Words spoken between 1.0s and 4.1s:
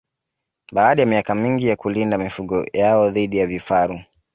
ya miaka mingi ya kulinda mifugo yao dhidi ya vifaru